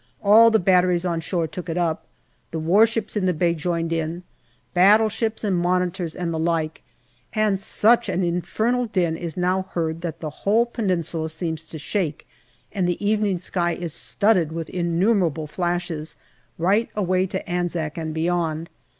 All 0.23 0.49
the 0.49 0.57
batteries 0.57 1.05
on 1.05 1.21
shore 1.21 1.45
took 1.45 1.69
it 1.69 1.77
up; 1.77 2.07
the 2.49 2.57
warships 2.57 3.15
in 3.15 3.27
the 3.27 3.35
bay 3.35 3.53
joined 3.53 3.93
in 3.93 4.23
battleships 4.73 5.43
and 5.43 5.55
Monitors 5.55 6.15
and 6.15 6.33
the 6.33 6.39
like 6.39 6.81
and 7.33 7.59
such 7.59 8.09
an 8.09 8.23
infernal 8.23 8.87
din 8.87 9.15
is 9.15 9.37
now 9.37 9.67
heard 9.73 10.01
that 10.01 10.19
the 10.19 10.31
whole 10.41 10.65
Peninsula 10.65 11.29
seems 11.29 11.65
to 11.65 11.77
shake, 11.77 12.27
and 12.71 12.87
the 12.87 13.05
evening 13.09 13.37
sky 13.37 13.73
is 13.73 13.93
studded 13.93 14.51
with 14.51 14.69
innumerable 14.71 15.45
flashes, 15.45 16.15
right 16.57 16.89
away 16.95 17.27
to 17.27 17.47
Anzac 17.47 17.95
and 17.95 18.11
beyond. 18.11 18.71